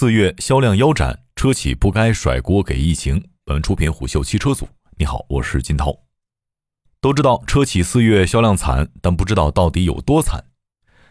[0.00, 3.20] 四月销量腰斩，车企不该甩锅给疫情。
[3.44, 4.68] 本文出品虎嗅汽车组。
[4.96, 5.92] 你好，我是金涛。
[7.00, 10.44] 都知道车企四月销量惨，但不知道到底有多惨。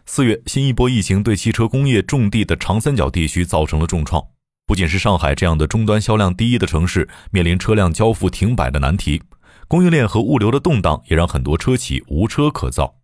[0.06, 4.26] 四月新一波疫情对汽车工业重地的长三角地区造成了重创，
[4.66, 9.22] 不仅是上海这样的终端销量第一的城市面临车辆交付停摆的难题，
[9.68, 12.96] 供应链和物流的动荡也让很多车企无车可造。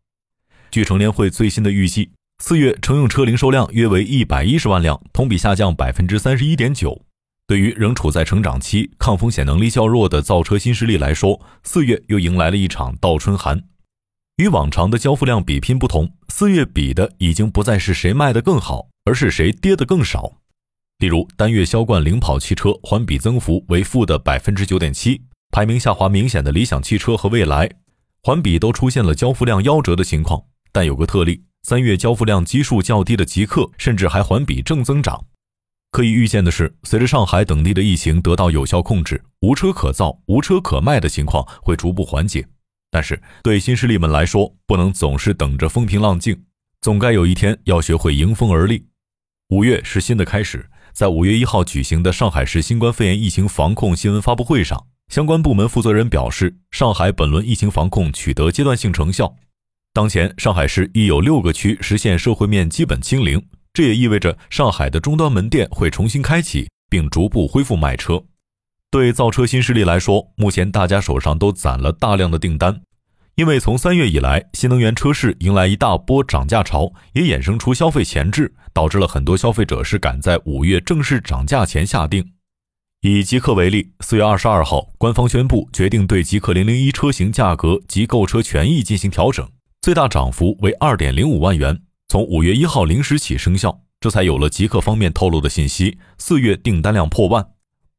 [0.71, 2.11] 据乘联会最新的预计。
[2.45, 7.01] 四月乘用车零售量约为一百一十万辆，同比下降百分之三十一点九。
[7.47, 13.63] 对于仍处在成长期、抗风险能力较弱的造车新势力来说，四月又迎来了一场倒春寒。
[14.35, 20.33] 与往常的交付量比拼不同，四月比的已经不再是谁卖得更好，而是谁跌得更少。
[20.97, 25.21] 例如，单月销冠领跑汽车环比增幅为负的百分之九点七，
[25.53, 27.71] 排名下滑明显的理想汽车和蔚来，
[28.21, 30.43] 环比都出现了交付量夭折的情况。
[30.73, 31.45] 但有个特例。
[31.65, 35.25] 三月交付量基数较低的极客，甚至还环比正增长。
[35.91, 42.45] 可以预见的是，随着上海等地的疫情得到有效控制，无车可造、无车可卖的情况会逐步缓解。
[42.91, 46.43] 但是，对新势力们来说，不能总是等着风平浪静，
[46.81, 48.87] 总该有一天要学会迎风而立。
[49.49, 59.37] 五月是新的开始，在五月一号举行的上海市新冠肺炎疫情防控新闻发布会上，相关部门负责人表示，上海本轮疫情防控取得阶段性成效。
[59.95, 63.39] 当前，上海市已有六个区实现社会面基本清零，
[63.71, 68.23] 这也意味着上海的终端门店会重新开启，并逐步恢复卖车。
[68.89, 72.81] 对造车新势力来说，目前大家手上都攒了大量的订单，
[73.35, 82.31] 因为从三月以来，新能源车市迎来一大波涨价潮，也衍生出消费前置，导致了很多消费者是赶在五月正式涨价前下定。
[83.01, 89.47] 以极客为例，四月二十二号，官方宣布决定对极客零零一车型价格及购车权益进行调整。
[89.83, 93.81] 最大涨幅为二点零五万元，从五月一号零时起生效。
[93.99, 97.45] 这才有了极客方面透露的信息：四月订单量破万。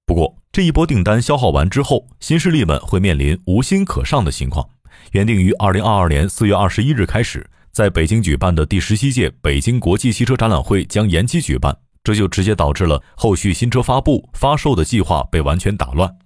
[0.07, 4.67] 不过，这一波订单消耗完之后，新势力们会面临无心可上的情况。
[5.13, 16.17] 原定于二零二二年四月二十一日开始在北京举办的第十七届北京国际汽车展览会将延期举办，这就直接导致了后续新车发布发售的计划被完全打乱。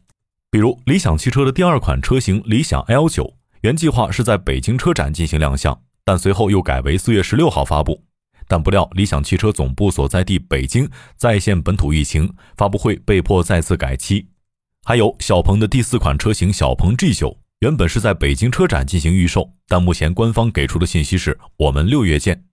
[0.52, 3.37] 比如，理想汽车的第二款车型理想 L 九。
[3.62, 8.04] 原计划是在北京车展进行亮相，但随后又改为四月十六号发布。
[8.46, 14.26] 但不料理想汽车总部所在地北京再现本土疫情，发布会被迫再次改期。
[14.84, 22.44] 还有小鹏的第四款车型小鹏 G 九，原本是在北京车展进行预售，但目前官方给出的信息是我们六月见。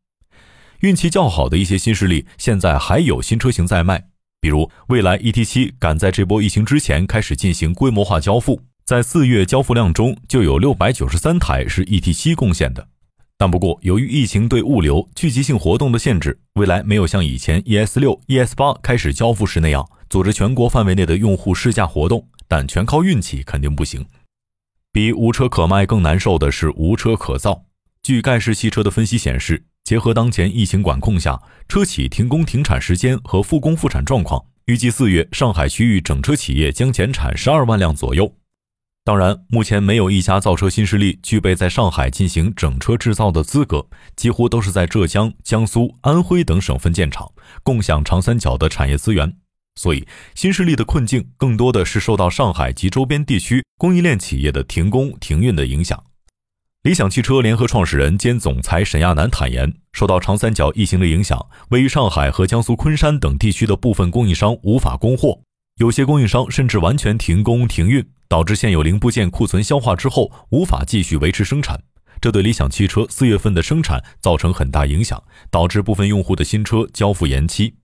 [0.82, 4.10] 运气较好的一些新势力，现在还有新车型在卖，
[4.42, 8.64] 比如蔚来 ET 七赶在这波疫情之前开始进行规模化交付。
[8.86, 12.88] 在四月交付量中，就有六百九十三台是 ET 七贡献的。
[13.36, 22.28] 但不过，由于疫情对物流聚集性活动的限制，未来没有像以前 ES 六、ES 八开始交付时那样组织全国范围内的用户试驾活动。
[22.48, 24.06] 但全靠运气肯定不行。
[24.92, 27.64] 比无车可卖更难受的是无车可造。
[28.04, 38.32] 据盖世汽车的分析显示，结合当前疫情管控下车企停工停产时间和复工复产状况，预计四月上海区域整车企业将减产十二万辆左右。
[39.06, 43.86] 当然，目前没有一家造车新势力具备在上海进行整车制造的资格，
[44.16, 49.38] 几乎都是在浙江、江苏、安徽等省份建厂，共享长三角的产业资源。
[49.76, 56.04] 所以，新势力的困境更多的是受到上海及周边地区供应链企业的停工停运的影响。
[56.82, 65.42] 理想汽车联合创始人兼总裁沈亚楠坦言，受到长三角疫情的影响，位于上海和江苏昆山等地区的部分供应商无法供货，
[65.78, 68.04] 有些供应商甚至完全停工停运。
[68.28, 71.82] 导致现有零部件库存消化之后无法继续维持生产，
[72.20, 77.76] 这对理想汽车四月份的生产造成很大影响，导致部分用户的新车交付延期。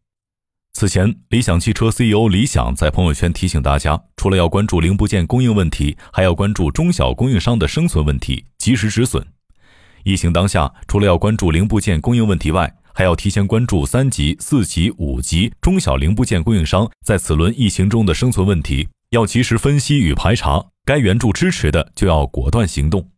[0.74, 9.28] 此前，理想汽车 CEO 李想在朋友圈提醒大家，除了要关注零部件供应问题，还要关注中小供应商的生存问题，及时止损。
[10.06, 18.88] 疫情当下，除了要关注零部件供应问题外，还要提前关注三级、四级、五级中小零部件供应商在此轮疫情中的生存问题。
[19.12, 23.10] 要及时分析与排查，该援助支持的就要果断行动。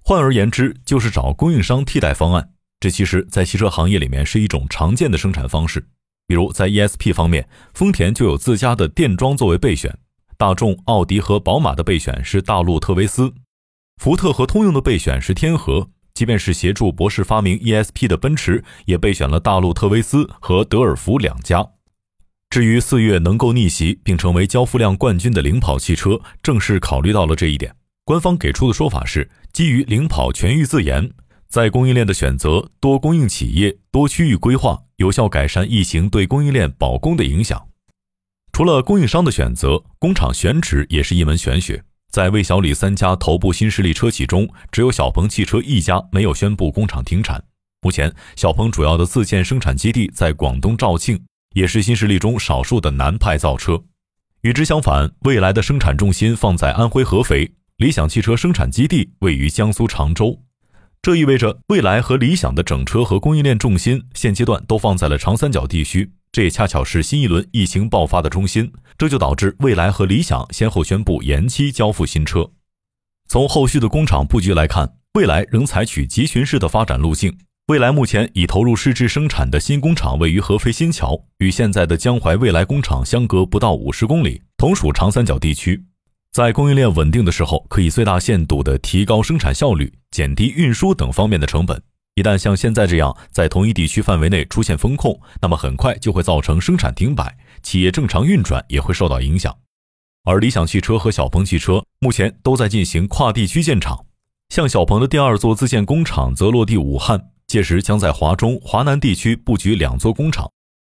[0.00, 2.50] 换而言之，就是找供应商替代方案。
[2.78, 5.88] 这其实，在汽车行业里面是一种常见的生产方式。
[6.28, 9.90] 比如在 ESP 方面，丰田就有自家的电装作为备选；
[10.36, 13.34] 大众、奥迪和宝马的备选是大陆特维斯；
[13.96, 15.90] 福特和通用的备选是天合。
[16.14, 21.68] 即便是协助博士发明 ESP 的奔驰，也备选了大陆特维斯和德尔福两家。
[22.50, 27.74] 至于四月能够逆袭并成为交付量冠军的领跑汽车，正是考虑到了这一点。
[28.04, 31.10] 官方给出的说法是，基于领跑全域自研，
[31.48, 37.68] 在供应链的选择、多供应企业、多区域规划有效改善疫情对供应链保供的影响。
[38.52, 41.82] 除了供应商的选择，工厂选址也是一门玄学。
[42.10, 47.44] 在魏小李三家头部新势力车企中，只有小鹏汽车一家没有宣布工厂停产。
[47.82, 51.20] 目前，小鹏主要的自建生产基地在广东肇庆，
[51.56, 53.82] 也是新势力中少数的南派造车。
[54.42, 60.42] 与之相反，未来的生产重心放在安徽合肥，理想汽车生产基地位于江苏常州。
[61.00, 66.12] 这意味着未来和理想的整车和供应链重心现阶段都放在了长三角地区。
[66.30, 72.50] 这也恰巧是新一轮疫情爆发的中心，这就导致蔚来和理想先后宣布延期交付新车。
[73.28, 77.38] 从后续的工厂布局来看，蔚来仍采取集群式的发展路径。
[77.68, 85.84] 未来目前已投入试制生产的新工厂位于合肥新桥，与现在的江淮未来工厂相隔不到五十公里，同属长三角地区。
[86.30, 91.82] 在供应链稳定的时候，可以最大限度地提高生产效率，减低运输等方面的成本。
[92.14, 99.52] 一旦像现在这样在同一地区范围内出现风控，那么很快就会造成生产停摆，企业正常运转也会受到影响。
[100.22, 104.06] 而理想汽车和小鹏汽车目前都在进行跨地区建厂，
[104.50, 110.46] 像小鹏的第二座自建工厂则落地武汉，届时将在华中、华南地区布局两座工厂；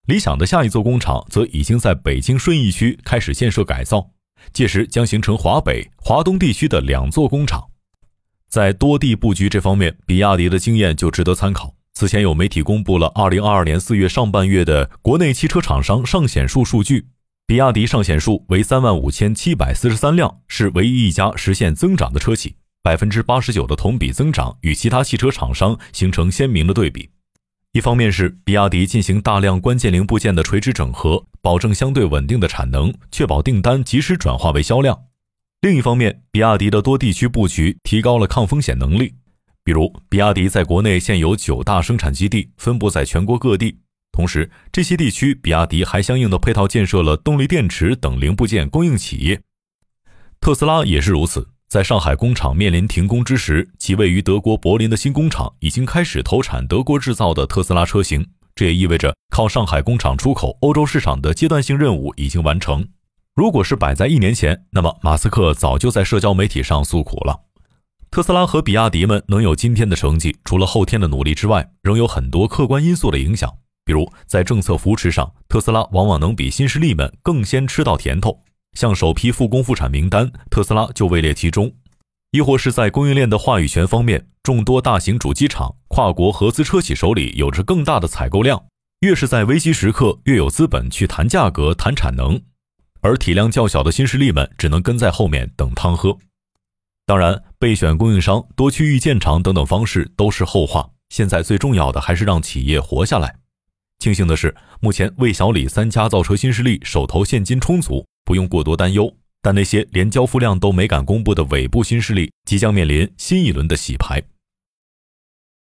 [0.08, 4.10] 理想的下一座工厂则已经在北京顺义区开始建设改造，
[4.52, 7.70] 届时将形成华北、华东地区的两座工厂。
[8.48, 11.76] 在多地布局这方面，比亚迪的经验就值得参考。
[11.94, 17.08] 此前有媒体公布了2022年4月上半月的国内汽车厂商上险数数据，
[17.46, 27.10] 比亚迪上险数为35,743辆，是唯一一家实现增长的车企，百分之八十九的同比增长与其他汽车厂商形成鲜明的对比。
[27.72, 34.98] 一方面是比亚迪进行大量关键零部件的垂直整合，保证相对稳定的产能，确保订单及时转化为销量。
[35.62, 39.14] 另一方面，比亚迪的多地区布局提高了抗风险能力。
[39.64, 43.78] 比如，比亚迪在国内现有九大生产基地，分布在全国各地。
[44.12, 49.42] 同时，这些地区比亚迪还相应的配套建设了动力电池等零部件供应企业。
[50.40, 58.26] 特斯拉也是如此，在上海工厂面临停工之时，其位于德国柏林的新工厂已经开始投产德国制造的特斯拉车型。
[58.56, 62.88] 这也意味着靠上海工厂出口欧洲市场的阶段性任务已经完成。
[63.36, 67.40] 如果是摆在一年前，那么马斯克早就在社交媒体上诉苦了。
[68.10, 73.48] 特斯拉和比亚迪们能有今天的成绩，除了后天的努力之外，仍有很多客观因素的影响。
[73.86, 78.40] 比如在政策扶持上，特斯拉往往能比新势力们更先吃到甜头，
[78.74, 81.70] 像首批复工复产名单，特斯拉就位列其中；
[82.32, 88.66] 亦或是在供应链的话语权方面，众多大型主机厂、跨国合资车企手里有着更大的采购量，
[89.02, 92.42] 越是在危机时刻，越有资本去谈价格、谈产能。
[93.02, 96.18] 而体量较小的新势力们只能跟在后面等汤喝。
[97.06, 100.90] 当然，备选供应商、多区域建厂等等方式都是后话。
[101.10, 103.38] 现在最重要的还是让企业活下来。
[103.98, 109.12] 庆幸的是，目前魏小李三家造车新势力手头现金充足，不用过多担忧。
[109.42, 114.22] 但那些连交付量都没敢公布的尾部新势力，即将面临新一轮的洗牌。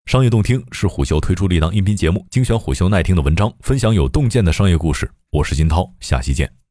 [0.06, 5.12] 商业洞听是虎嗅推出的一档音频节目，精选虎嗅耐听的文章，分享有洞见的商业故事。
[5.32, 6.63] 我是金涛，下期见。